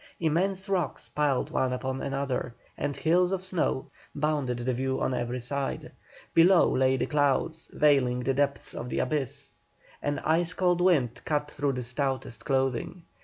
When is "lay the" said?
6.75-7.05